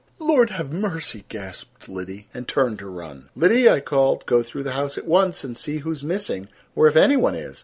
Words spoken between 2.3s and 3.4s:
and turned to run.